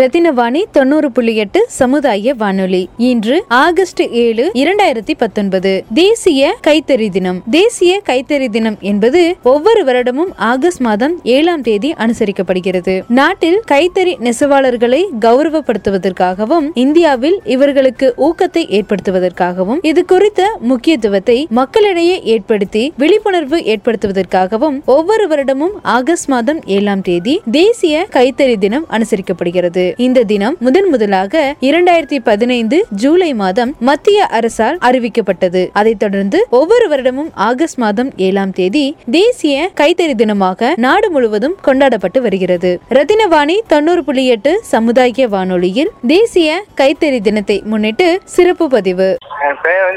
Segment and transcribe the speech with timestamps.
[0.00, 2.88] ரத்தினவாணி தொண்ணூறு புள்ளி எட்டு சமுதாய வானொலி.
[2.96, 5.84] இன்று ஆகஸ்ட் ஏழு இரண்டாயிரத்தி பத்தொன்பது.
[5.94, 7.42] தேசிய கைத்தறி தினம்.
[7.50, 12.94] தேசிய கைத்தறி தினம் என்பது ஒவ்வொரு வருடமும் ஆகஸ்ட் மாதம் ஏழாம் தேதி அனுசரிக்கப்படுகிறது.
[13.08, 24.80] நாட்டில் கைத்தறி நெசவாளர்களை கௌரவப்படுத்துவதற்காகவும் இந்தியாவில் இவர்களுக்கு ஊக்கத்தை ஏற்படுத்துவதற்காகவும் இது குறித்த முக்கியத்துவத்தை மக்களிடையே ஏற்படுத்தி விழிப்புணர்வு ஏற்படுத்துவதற்காகவும்
[24.86, 29.81] ஒவ்வொரு வருடமும் ஆகஸ்ட் மாதம் ஏழாம் தேதி தேசிய கைத்தறி தினம் அனுசரிக்கப்படுகிறது.
[29.96, 35.68] இந்த தினம் முதன் முதலாக இரண்டாயிரத்தி பதினைந்து ஜூலை மாதம் மத்திய அரசால் அறிவிக்கப்பட்டது.
[35.72, 42.80] அதைத் தொடர்ந்து ஒவ்வொரு வருடமும் ஆகஸ்ட் மாதம் ஏழாம் தேதி தேசிய கைத்தறி தினமாக நாடு முழுவதும் கொண்டாடப்பட்டு வருகிறது.
[42.88, 49.16] ரத்தினவாணி தொண்ணூறு புள்ளி எட்டு சமுதாய வானொலியில் தேசிய கைத்தறி தினத்தை முன்னிட்டு சிறப்பு பதிவு.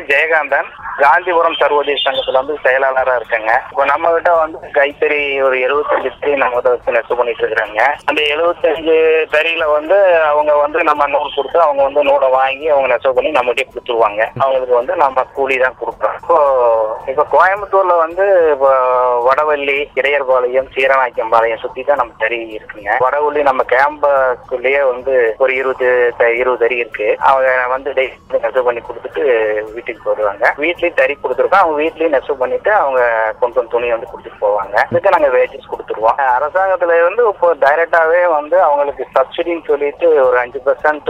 [0.07, 0.69] ஜெயகாந்தன்.
[0.99, 3.51] காந்திபுரம் சர்வதேச சங்கத்துல வந்து செயலாளரா இருக்கேங்க.
[3.69, 7.81] இப்போ நம்ம கிட்ட வந்து கைத்தறி ஒரு எழுபத்தஞ்சு தறி நம்ம கிட்ட வச்சு நெசவு பண்ணிட்டு இருக்கிறாங்க.
[8.05, 8.95] அந்த எழுபத்தஞ்சு
[9.33, 9.97] தறியில வந்து
[10.31, 14.21] அவங்க வந்து நம்ம நூல் கொடுத்து அவங்க வந்து நூலை வாங்கி அவங்க நெசவு பண்ணி நம்மகிட்டே கொடுத்துருவாங்க.
[14.43, 16.17] அவங்களுக்கு வந்து நம்ம கூலி தான் கொடுக்குறோம்.
[16.21, 16.37] இப்போ
[17.11, 18.71] இப்போ கோயம்புத்தூர்ல வந்து இப்போ
[19.27, 22.91] வடவள்ளி இடையர்பாளையம் சீரநாய்க்கம்பாளையம் சுத்தி தான் நம்ம தறி இருக்குங்க.
[23.05, 25.89] வடவள்ளி நம்ம கேம்புக்குள்ளேயே வந்து ஒரு இருபது
[26.41, 27.09] இருபது தறி இருக்கு.
[27.29, 29.23] அவங்க வந்து டெய்லி நெசவு பண்ணி கொடுத்துட்டு
[29.75, 31.63] வீட்டுக்கு வருவாங்க வீட்லயும் தறி கொடுத்துருக்கோம்.
[31.63, 33.01] அவங்க வீட்லயும் நெசவு பண்ணிட்டு அவங்க
[33.41, 34.75] கொண்டு வந்து துணி வந்து கொடுத்துட்டு போவாங்க.
[34.91, 36.19] இதுக்கு நாங்க வேஜஸ் கொடுத்துருவோம்.
[36.37, 41.09] அரசாங்கத்துல இருந்து இப்போ டைரக்டாவே வந்து அவங்களுக்கு சப்சிடின்னு சொல்லிட்டு ஒரு அஞ்சு பர்சன்ட்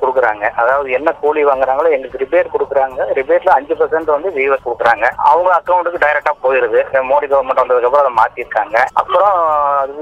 [0.00, 0.44] கொடுக்குறாங்க.
[0.62, 3.06] அதாவது என்ன கூலி வாங்குறாங்களோ எங்களுக்கு ரிபேட் கொடுக்குறாங்க.
[3.18, 5.06] ரிபேட்ல அஞ்சு பர்சன்ட் வந்து வீவர் கொடுக்குறாங்க.
[5.30, 6.80] அவங்க அக்கௌண்ட்டுக்கு டைரக்டா போயிருது.
[7.10, 8.76] மோடி கவர்மெண்ட் வந்ததுக்கு அப்புறம் அதை மாத்திருக்காங்க.
[9.02, 9.38] அப்புறம்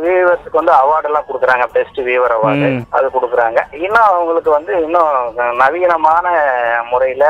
[0.05, 1.67] வீவர்ஸ்க்கு வந்து அவார்டு எல்லாம் கொடுக்குறாங்க.
[1.77, 2.71] Best weaver award.
[2.99, 3.59] அது கொடுக்குறாங்க.
[3.84, 5.12] இன்னும் அவங்களுக்கு வந்து இன்னும்
[5.62, 6.27] நவீனமான
[6.93, 7.25] முறையில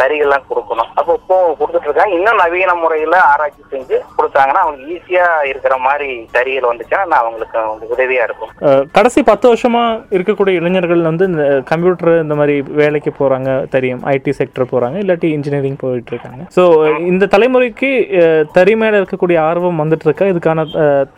[0.00, 0.90] தறிகள்லாம் கொடுக்கணும்.
[0.98, 2.14] அப்போ இப்போ கொடுத்துட்டு இருக்காங்க.
[2.20, 7.90] இன்னும் நவீன முறையில ஆராய்ச்சி செஞ்சு கொடுத்தாங்கன்னா அவங்களுக்கு ஈஸியா இருக்கிற மாதிரி தறிகள் வந்துச்சுன்னா நான் அவங்களுக்கு வந்து
[7.94, 8.52] உதவியா இருக்கும்.
[8.96, 9.71] கடைசி பத்து வருஷமா
[10.16, 14.02] இருக்கக்கூடிய இளைஞர்கள் வந்து இந்த கம்ப்யூட்டர் இந்த மாதிரி வேலைக்கு போறாங்க தெரியும்.
[14.14, 16.62] ஐடி செக்டர் போறாங்க இல்லாட்டி இன்ஜினியரிங் போயிட்டு இருக்காங்க ஸோ
[17.10, 17.90] இந்த தலைமுறைக்கு
[18.58, 20.66] தறி மேல இருக்கக்கூடிய ஆர்வம் வந்துட்டு இருக்கா இதுக்கான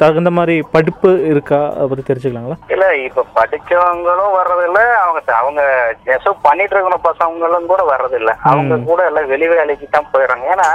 [0.02, 1.60] தகுந்த மாதிரி படிப்பு இருக்கா?
[1.90, 2.58] பத்தி தெரிஞ்சுக்கலாங்களா?
[2.74, 4.80] இல்ல இப்ப படிச்சவங்களும் வர்றதில்ல.
[5.04, 5.62] அவங்க அவங்க
[6.10, 8.32] நெசவு பண்ணிட்டு இருக்கிற பசங்களும் கூட வர்றதில்ல.
[8.52, 10.46] அவங்க கூட எல்லாம் வெளி வேலைக்கு தான் போயிடுறாங்க.
[10.54, 10.68] ஏன்னா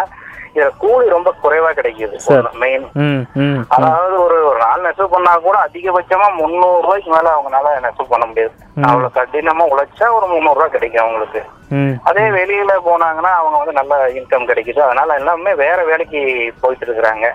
[0.83, 2.15] கூலி ரொம்ப குறைவா கிடைக்குது.
[2.63, 2.85] மெயின்
[3.75, 8.53] அதாவது ஒரு ஒரு நாள் நெசவு பண்ணா கூட அதிகபட்சமா முந்நூறு ரூபாய்க்கு மேல அவங்களால நெசவு பண்ண முடியாது.
[8.87, 11.41] அவ்வளவு கடினமா உழைச்சா ஒரு முந்நூறு ரூபாய் கிடைக்கும் அவங்களுக்கு.
[12.09, 14.79] அதே வெளியில போனாங்கன்னா அவங்க வந்து நல்ல இன்கம் கிடைக்குது.
[14.85, 16.19] அதனால எல்லாமே வேற வேலைக்கு
[16.61, 17.25] போயிட்டு இருக்கிறாங்க.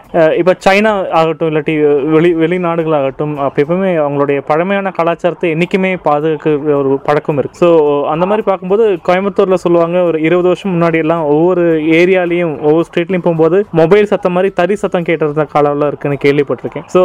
[0.40, 1.74] இப்போ சைனா ஆகட்டும் இல்லாட்டி
[2.14, 7.60] வெளி வெளிநாடுகளாகட்டும் அப்போ எப்பவுமே அவங்களுடைய பழமையான கலாச்சாரத்தை என்றைக்குமே பாதுகாக்க ஒரு பழக்கம் இருக்கு.
[7.62, 7.68] ஸோ
[8.14, 11.64] அந்த மாதிரி பார்க்கும்போது கோயம்புத்தூர்ல சொல்லுவாங்க ஒரு இருபது வருஷம் முன்னாடி எல்லாம் ஒவ்வொரு
[12.00, 16.88] ஏரியாலையும் ஒவ்வொரு ஸ்ட்ரீட்லையும் போகும்போது மொபைல் சத்தம் மாதிரி தறி சத்தம் கேட்டிருந்த காலம்லாம் இருக்குன்னு கேள்விப்பட்டிருக்கேன்.
[16.96, 17.02] ஸோ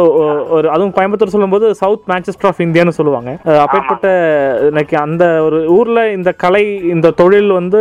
[0.58, 3.30] ஒரு அதுவும் கோயம்புத்தூர் சொல்லும்போது சவுத் மேன்செஸ்டர் ஆஃப் இந்தியான்னு சொல்லுவாங்க.
[3.66, 4.08] அப்பேற்பட்ட
[4.68, 7.80] எனக்கு அந்த ஒரு ஊர்ல இந்த கலை இந்த தொழில் வந்து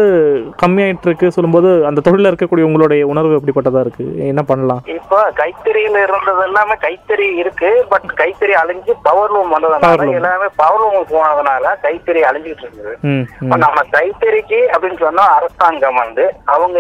[0.62, 4.06] கம்மியாயிட்டு இருக்கு சொல்லும்போது அந்த தொழில இருக்கக்கூடிய உங்களுடைய உணர்வு எப்படிப்பட்டதா இருக்கு?
[4.30, 4.82] என்ன பண்ணலாம்?
[4.96, 10.18] இப்போ கைத்தறியில இருந்தது எல்லாமே கைத்தறி இருக்கு பட் கைத்தறி அழிஞ்சு பவர் லூம் Power வந்ததுனால.
[10.20, 16.78] எல்லாமே பவர் லூம் போனதுனால கைத்தறி அழிஞ்சிட்டு இருக்குது நம்ம கைத்தறிக்கு அப்படின்னு சொன்னா அரசாங்கம் வந்து அவங்க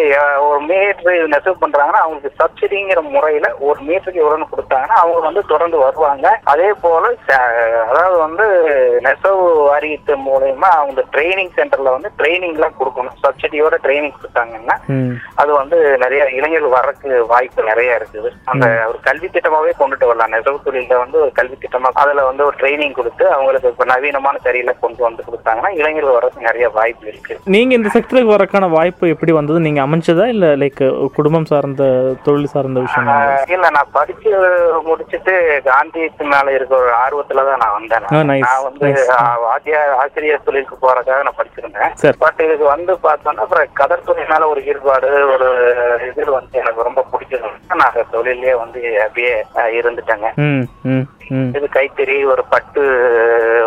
[0.47, 6.27] ஒரு மீட்டர் நெசவு பண்றாங்கன்னா அவங்களுக்கு சப்சிடிங்கிற முறையில ஒரு மீட்டருக்கு எவ்வளவுன்னு கொடுத்தாங்கன்னா அவங்க வந்து தொடர்ந்து வருவாங்க.
[6.53, 7.05] அதே போல
[7.89, 8.45] அதாவது வந்து
[9.05, 13.15] நெசவு வாரியத்து மூலயமா அவங்க ட்ரைனிங் சென்டர்ல வந்து ட்ரைனிங் எல்லாம் கொடுக்கணும்.
[13.23, 14.77] சப்சிடியோட ட்ரைனிங் கொடுத்தாங்கன்னா
[15.41, 18.29] அது வந்து நிறைய இளைஞர்கள் வர்றதுக்கு வாய்ப்பு நிறைய இருக்குது.
[18.51, 20.33] அந்த ஒரு கல்வி திட்டமாவே கொண்டுட்டு வரலாம்.
[20.35, 24.73] நெசவு தொழில வந்து ஒரு கல்வி திட்டமா அதுல வந்து ஒரு ட்ரைனிங் கொடுத்து அவங்களுக்கு இப்ப நவீனமான சரியில
[24.83, 27.35] கொண்டு வந்து கொடுத்தாங்கன்னா இளைஞர்கள் வர்றதுக்கு நிறைய வாய்ப்பு இருக்கு.
[27.55, 29.59] நீங்க இந்த செக்டருக்கு வரக்கான வாய்ப்பு எப்படி வந்தது?
[29.67, 30.83] நீங்க அமைச்சதா இல்ல லைக்
[31.17, 31.83] குடும்பம் சார்ந்த
[32.27, 33.09] தொழில் சார்ந்த விஷயம்?
[33.55, 34.31] இல்ல நான் படிச்சு
[34.89, 35.33] முடிச்சுட்டு
[35.69, 38.05] காந்தியத்து மேல இருக்க ஒரு ஆர்வத்துல தான் நான் வந்தேன்.
[38.45, 38.89] நான் வந்து
[39.41, 41.93] வாத்தியார் ஆசிரியர் தொழிலுக்கு போறதுக்காக நான் படிச்சிருந்தேன்.
[41.93, 42.17] சரி.
[42.19, 45.47] பட் இதுக்கு வந்து பார்த்தோன்னா அப்புறம் கதர் தொழில் மேல ஒரு ஈடுபாடு ஒரு
[46.09, 49.33] இது வந்து எனக்கு ரொம்ப பிடிச்சது நான் அந்த தொழிலே வந்து அப்படியே
[49.79, 50.29] இருந்துட்டேங்க.
[51.57, 52.83] இது கைத்தறி ஒரு பட்டு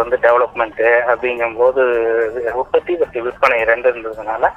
[0.02, 0.82] வந்து டெவலப்மெண்ட்
[1.12, 1.82] அப்படிங்கும்போது
[2.28, 4.50] இது உற்பத்தி பற்றி விற்பனை ரெண்டு இருந்ததுனால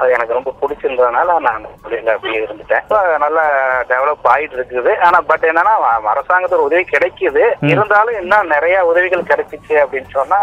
[0.00, 2.84] அது எனக்கு ரொம்ப பிடிச்சிருந்ததுனால நான் தொழில அப்படியே இருந்துட்டேன்.
[3.24, 3.44] நல்லா
[3.92, 4.92] டெவலப் ஆயிட்டு இருக்குது.
[5.06, 5.74] ஆனா பட் என்னன்னா
[6.12, 7.44] அரசாங்கத்தோட உதவி கிடைக்குது.
[7.72, 10.40] இருந்தாலும் இன்னும் நிறைய உதவிகள் கிடைச்சிச்சு அப்படின்னு சொன்னா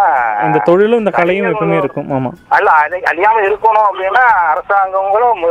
[0.48, 2.10] இந்த தொழிலும் இந்த கலையும் எப்பவுமே இருக்கும்.
[2.18, 2.32] ஆமா.
[2.58, 2.70] அல்ல
[3.12, 4.24] அழியாம இருக்கணும் அப்படின்னா
[4.54, 5.44] அரசாங்கங்களும்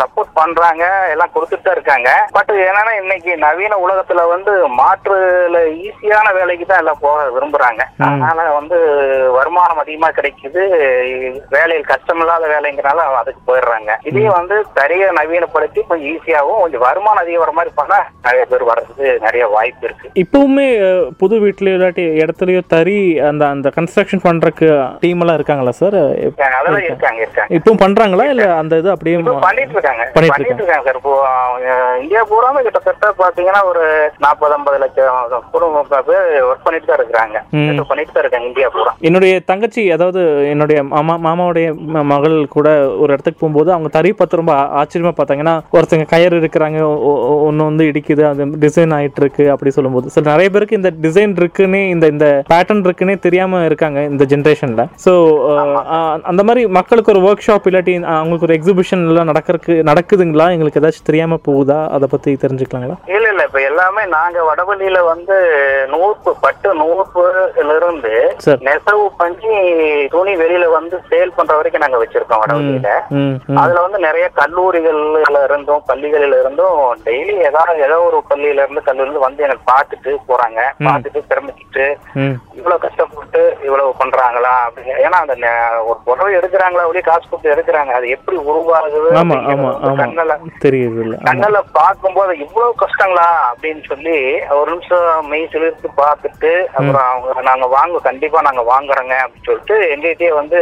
[0.00, 0.84] சப்போர்ட் பண்றாங்க.
[1.14, 2.10] எல்லாம் கொடுத்துட்டு தான் இருக்காங்க.
[2.36, 7.82] பட் என்னன்னா இன்னைக்கு நவீன உலகத்துல வந்து மாற்றுல ஈஸியான வேலைக்கு தான் எல்லாம் போக விரும்புறாங்க.
[8.06, 8.76] அதனால வந்து
[9.38, 10.62] வருமானம் அதிகமா கிடைக்குது.
[11.54, 13.90] வேலையில் கஷ்டமில்லாத வேலைங்கிறனால அதுக்கு போயிடுறாங்க.
[14.10, 19.08] இதே வந்து சரியா நவீனப்படுத்தி கொஞ்சம் ஈஸியாகவும் கொஞ்சம் வருமானம் அதிகம் வர மாதிரி பண்ணா நிறைய பேர் வர்றதுக்கு
[19.26, 20.10] நிறைய வாய்ப்பு இருக்கு.
[20.24, 20.68] இப்பவுமே
[21.22, 22.98] புது வீட்லயோ இல்லாட்டி இடத்துலயோ தறி
[23.30, 24.68] அந்த அந்த கன்ஸ்ட்ரக்ஷன் பண்றதுக்கு
[25.04, 27.50] டீம் எல்லாம் இருக்காங்களா சார் அதெல்லாம் இருக்காங்க இருக்காங்க.
[27.58, 28.26] இப்பவும் பண்றாங்களா?
[28.34, 29.16] இல்ல அந்த இது அப்படியே
[29.46, 30.04] பண்ணிட்டு இருக்காங்க.
[30.16, 31.14] பண்ணிட்டு இருக்காங்க சார் இப்போ
[32.02, 33.84] இந்தியா பூராமே கிட்டத்தட்ட பாத்தீங்கன்னா ஒரு
[34.24, 37.36] நாற்பது ஐம்பது லட்சம் குடும்ப பேர் ஒர்க் பண்ணிட்டு தான் இருக்கிறாங்க
[37.90, 38.90] பண்ணிட்டு தான் இருக்காங்க இந்தியா பூரா.
[39.08, 40.20] என்னுடைய தங்கச்சி அதாவது
[40.52, 41.68] என்னுடைய மாமா மாமாவுடைய
[42.12, 42.68] மகள் கூட
[43.02, 46.78] ஒரு இடத்துக்கு போகும்போது அவங்க தறி பார்த்து ரொம்ப ஆச்சரியமா பார்த்தாங்கன்னா ஒருத்தங்க கயிறு இருக்கிறாங்க
[47.46, 50.12] ஒன்று வந்து இடிக்குது அது டிசைன் ஆயிட்டு இருக்கு அப்படி சொல்லும்போது.
[50.14, 55.12] ஸோ நிறைய பேருக்கு இந்த டிசைன் இருக்குன்னே இந்த இந்த பேட்டர்ன் இருக்குன்னே தெரியாம இருக்காங்க இந்த ஜென்ரேஷன்ல ஸோ
[56.32, 60.46] அந்த மாதிரி மக்களுக்கு ஒரு ஒர்க் ஷாப் இல்லாட்டி அவங்களுக்கு ஒரு எக்ஸிபிஷன் எல்லாம் நடக்கிறதுக்கு நடக்குதுங்களா?
[60.54, 61.78] எங்களுக்கு ஏதாச்சும் தெரியாம போகுதா?
[61.96, 62.96] அதை பத்தி தெரிஞ்சுக்கலாங்களா?
[63.16, 63.42] இல்ல இல்ல.
[63.48, 65.36] இப்ப எல்லாமே நாங்க வடவள்ளியில வந்து
[65.92, 67.28] நூற்பு பட்டு நூற்புல
[67.78, 68.60] இருந்து சரி.
[68.64, 69.52] நெசவு பண்ணி
[70.08, 72.42] துணி வெளியில வந்து சேல் பண்ற வரைக்கும் நாங்க வச்சிருக்கோம்
[73.16, 79.04] ம் அதுல வந்து நிறைய கல்லூரிகள்ல இருந்தும் பள்ளிகளில இருந்தும் டெய்லி ஏதாவது ஏதோ ஒரு பள்ளியில இருந்து கல்லூரில
[79.04, 80.60] இருந்து வந்து எனக்கு பார்த்துட்டு போறாங்க.
[80.86, 81.86] பார்த்துட்டு பிரமிச்சிட்டு
[82.16, 82.36] ம்.
[82.52, 83.09] இவ்வளவு கஷ்டப்பட்டு
[83.68, 85.34] இவ்வளவு பண்றாங்களா அப்படி ஏன்னா அந்த
[85.88, 87.92] ஒரு புடவை எடுக்கிறாங்களா அப்படியே காசு கொடுத்து எடுக்கிறாங்க.
[87.98, 89.00] அது எப்படி உருவாகுது
[90.02, 91.04] கண்ணுல தெரியுது.
[91.28, 94.16] கண்ணுல பார்க்கும்போது இவ்வளவு கஷ்டங்களா அப்படின்னு சொல்லி
[94.60, 100.32] ஒரு நிமிஷம் மெய் சிலிர்த்து பார்த்துட்டு அப்புறம் அவங்க நாங்க வாங்க கண்டிப்பா நாங்க வாங்குறோங்க அப்படின்னு சொல்லிட்டு எங்ககிட்டயே
[100.40, 100.60] வந்து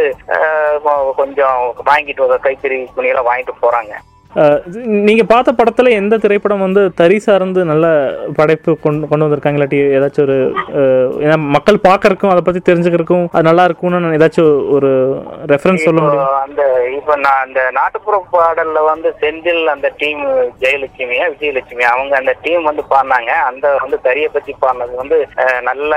[1.22, 1.58] கொஞ்சம்
[1.90, 3.94] வாங்கிட்டு வர கைத்தறி துணியெல்லாம் வாங்கிட்டு போறாங்க.
[4.32, 4.58] அஹ்
[5.06, 7.86] நீங்க பார்த்த படத்துல எந்த திரைப்படம் வந்து தறி சார்ந்து நல்ல
[8.38, 9.58] படைப்பு கொண்டு கொண்டு வந்திருக்காங்க?
[9.58, 10.36] இல்லாட்டி ஏதாச்சும் ஒரு
[11.24, 14.90] ஏன்னா மக்கள் பார்க்கறதுக்கும் அதை பத்தி தெரிஞ்சுக்கிறதுக்கும் அது நல்லா இருக்கும்னு நான் ஏதாச்சும் ஒரு
[15.52, 16.28] ரெஃபரன்ஸ் சொல்ல முடியும்?
[16.44, 16.62] அந்த
[16.98, 20.22] இப்ப நான் அந்த நாட்டுப்புற பாடல்ல வந்து செந்தில் அந்த டீம்
[20.62, 23.32] ஜெயலட்சுமியா விஜயலட்சுமி அவங்க அந்த டீம் வந்து பாடினாங்க.
[23.48, 25.18] அந்த வந்து தறியை பத்தி பாடினது வந்து
[25.68, 25.92] நல்ல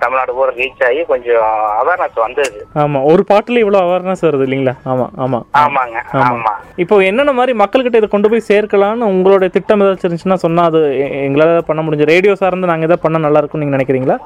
[0.00, 1.44] தமிழ்நாடு பூரா ரீச் ஆகி கொஞ்சம்
[1.80, 2.56] அவேர்னஸ் வந்தது.
[2.82, 2.98] ஆமா.
[3.10, 4.76] ஒரு பாட்டுல இவ்வளவு அவேர்னஸ் வருது இல்லைங்களா?
[4.92, 5.40] ஆமா ஆமா.
[5.64, 6.54] ஆமாங்க ஆமா.
[6.84, 10.80] இப்போ என்னென்ன மாதிரி மக்கள்கிட்ட இதை கொண்டு போய் சேர்க்கலாம்னு உங்களுடைய திட்டம் ஏதாச்சும் இருந்துச்சுன்னா சொன்னா அது
[11.22, 14.16] எங்களால பண்ண முடிஞ்சு ரேடியோ சார்ந்து நாங்க எதாவது பண்ணா நல்லா இருக்கும்னு நீங்க நினைக்கிறீங்களா?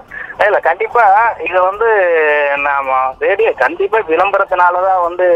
[0.43, 1.03] இல்ல கண்டிப்பா
[1.47, 1.89] இது வந்து
[2.63, 2.93] நாம
[3.25, 5.27] ரேடியோ கண்டிப்பா விளம்பரத்தினாலதான் வந்து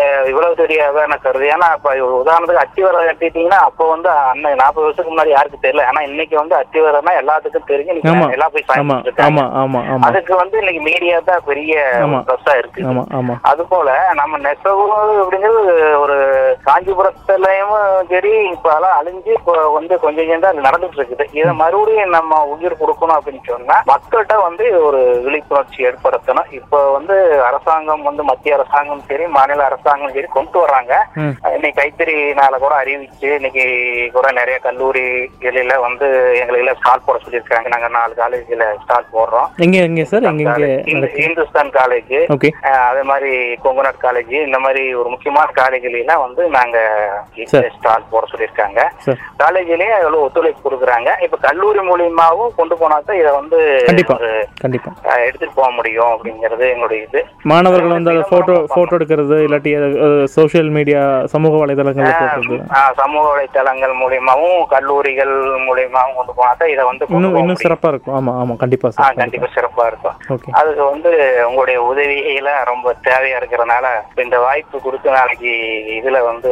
[0.00, 5.14] அஹ், இவ்வளவு பெரிய அவேர்னஸ் வருது ஏன்னா இப்ப உதாரணத்துக்கு அத்திவரம் கட்டிட்டீங்கன்னா அப்போ வந்து அன்னை நாற்பது வருஷத்துக்கு
[5.14, 5.86] முன்னாடி யாருக்கு தெரியல.
[5.90, 7.96] ஆனா இன்னைக்கு வந்து அத்திவரம்னா எல்லாத்துக்கும் தெரிஞ்சு
[8.32, 8.68] எல்லாம் போய்
[10.08, 11.72] அதுக்கு வந்து இன்னைக்கு மீடியா தான் பெரிய
[12.02, 12.20] ஆமா.
[12.28, 13.04] ப்ளஸ்ஸா இருக்கு ஆமா.
[13.18, 13.34] ஆமா.
[13.50, 13.88] அது போல
[14.20, 14.84] நம்ம நெசவு
[15.22, 15.62] அப்படிங்கிறது
[16.02, 16.18] ஒரு
[17.32, 21.24] காஞ்சிபுரத்துலயும் சரி இப்ப அதெல்லாம் அழிஞ்சு இப்போ வந்து கொஞ்சம் கொஞ்சம் தான் நடந்துட்டு இருக்குது.
[21.38, 26.50] இதை மறுபடியும் நம்ம உயிர் கொடுக்கணும் அப்படின்னு சொன்னா மக்கள்கிட்ட வந்து ஒரு விழிப்புணர்ச்சி ஏற்படுத்தணும்.
[26.60, 27.16] இப்போ வந்து
[27.48, 30.92] அரசாங்கம் வந்து மத்திய அரசாங்கம் சரி மாநில அரசாங்கம் சரி கொண்டு வர்றாங்க.
[31.56, 33.64] இன்னைக்கு கைத்தறினால கூட அறிவிச்சு இன்னைக்கு
[34.16, 36.08] கூட நிறைய கல்லூரிகளில வந்து
[36.42, 37.68] எங்களுக்கு ஸ்டால் போட சொல்லியிருக்காங்க.
[37.74, 39.48] நாங்க நாலு காலேஜ்ல ஸ்டால் போடுறோம்.
[41.26, 42.16] இந்துஸ்தான் காலேஜ்.
[42.88, 43.32] அதே மாதிரி
[43.64, 44.34] கொங்குநாட் காலேஜ்.
[44.48, 46.78] இந்த மாதிரி ஒரு முக்கியமான காலேஜ்லாம் வந்து நாங்க.
[47.74, 48.80] ஸ்டால் போட சொல்லியிருக்காங்க.
[49.00, 49.20] சார்.
[49.42, 51.10] காலேஜ்லயும் எவ்வளவு ஒத்துழைப்பு கொடுக்குறாங்க.
[51.22, 54.16] இப்ப கல்லூரி மூலியமாவும் கொண்டு போனா தான் இதை வந்து கண்டிப்பா.
[55.22, 57.20] எடுத்துட்டு போக முடியும் அப்படிங்கிறது எங்களுடைய இது.
[57.50, 59.72] மாணவர்கள் வந்து அதை போட்டோ போட்டோ எடுக்கிறது இல்லாட்டி
[60.34, 61.02] சோஷியல் மீடியா
[61.32, 61.50] சமூக
[62.72, 65.34] அஹ், சமூக வலைத்தளங்கள் மூலியமாவும் கல்லூரிகள்
[65.66, 67.60] மூலியமாவும் கொண்டு போனா தான் இதை வந்து இன்னும் இன்னும்.
[67.62, 68.14] சிறப்பா இருக்கும்.
[68.18, 68.54] ஆமா ஆமா.
[68.62, 69.48] கண்டிப்பா சார் கண்டிப்பா.
[69.54, 70.16] சிறப்பா இருக்கும்.
[70.58, 71.10] அதுக்கு வந்து
[71.46, 73.86] உங்களுடைய உதவியில ரொம்ப தேவையா இருக்கிறதுனால
[74.24, 75.52] இந்த வாய்ப்பு கொடுத்து நாளைக்கு
[75.98, 76.50] இதுல வந்து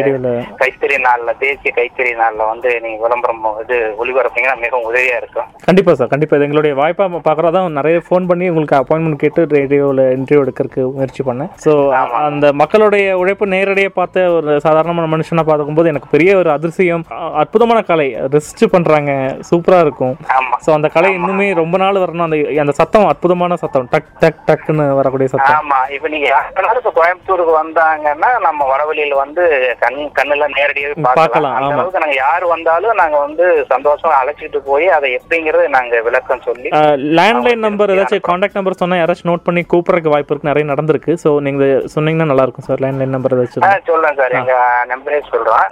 [0.00, 1.36] கைத்தறி நாள்ல.
[1.38, 5.44] தேசிய கைத்தறி நாள்ல வந்து நீங்க விளம்பரம் இது ஒளிபரப்பீங்கன்னா மிகவும் உதவியா இருக்கும்.
[5.64, 6.36] கண்டிப்பா சார் கண்டிப்பா.
[6.36, 11.50] இது எங்களுடைய வாய்ப்பா பார்க்குறதா நிறைய ஃபோன் பண்ணி உங்களுக்கு அப்பாயின்மெண்ட் கேட்டு ரேடியோவில் இன்டர்வியூ எடுக்கிறதுக்கு முயற்சி பண்ணேன்.
[11.64, 11.90] ஸோ
[12.24, 17.04] அந்த மக்களுடைய உழைப்பு நேரடியாக பார்த்த ஒரு சாதாரணமான மனுஷனா பார்க்கும்போது எனக்கு பெரிய ஒரு அதிசயம்.
[17.12, 18.16] அ- அற்புதமான கலை.
[18.16, 19.36] ரெஸ்ட் பண்றாங்க.
[19.50, 20.16] சூப்பரா இருக்கும்.
[20.66, 22.22] ஸோ அந்த கலை இன்னுமே ரொம்ப நாள் வரணும்.
[22.22, 23.88] அந்த அந்த சத்தம் அற்புதமான சத்தம்.
[23.90, 25.56] டக் டக் டக்குன்னு வரக்கூடிய சத்தம்.
[25.56, 25.92] ஆமா.
[25.92, 31.72] இப்ப நீங்க யாருனாலும் இப்ப கோயம்புத்தூருக்கு வந்தாங்கன்னா நம்ம வடவழியில வந்து கண் கண்ணுல நேரடியாவே பார்க்கலாம், அந்த.
[31.76, 36.68] அளவுக்கு நாங்க யார் வந்தாலும் நாங்க வந்து சந்தோஷமா அழைச்சிட்டு போய் அதை எப்படிங்கறது நாங்க விளக்கம் சொல்லி
[37.18, 41.14] லேண்ட்லைன் நம்பர் ஏதாச்சும் காண்டாக்ட் நம்பர் சொன்னா யாராச்சும் நோட் பண்ணி கூப்பிட்றதுக்கு வாய்ப்பு இருக்கு நிறைய நடந்திருக்கு.
[41.24, 44.54] ஸோ நீங்க சொன்னீங்கன்னா நல்லா இருக்கும் சார் லேண்ட்லைன் நம்பர் ஏதாச்சும் சொல்றேன் சார் எங்க
[44.92, 45.66] நம்பரே சொல்றோம்.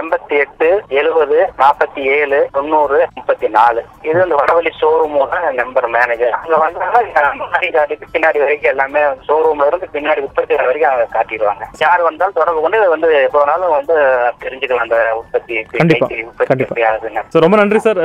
[0.00, 0.68] எண்பத்தி எட்டு
[1.00, 7.68] எழுபது நாற்பத்தி ஏழு தொண்ணூறு முப்பத்தி நாலு இது இந்த வடவழி ஷோரூமோட நம்பர் மேனேஜர் அங்க வந்தாங்கன்னா முன்னாடி
[7.76, 11.64] காட்டிட்டு பின்னாடி வரைக்கும் எல்லாமே ஷோரூம்ல இருந்து பின்னாடி உற்பத்தி வரைக்கும் அவங்க காட்டிடுவாங்க.
[11.84, 13.94] யார் வந்தாலும் தொடர்பு கொண்டு வந்து எப்போ வேணாலும் வந்து
[14.40, 17.22] தெரிஞ்சுக்கலாம் அந்த உற்பத்தி கண்டிப்பா, கண்டிப்பா.
[17.30, 17.98] ரொம்ப நன்றி சார்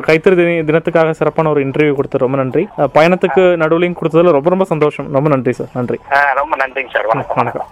[0.00, 2.68] கைத்தறி தின- தினத்துக்காக சிறப்பான ஒரு இன்டர்வியூ கொடுத்து ரொம்ப நன்றி.
[2.76, 5.12] பயணத்துக்கு நடுவுலையும் கொடுத்ததுல ரொம்ப ரொம்ப சந்தோஷம்.
[5.12, 5.98] ரொம்ப நன்றி சார் நன்றி.
[6.34, 7.36] ரொம்ப நன்றிங்க சார் வணக்கம்.
[7.36, 7.68] வணக்கம்.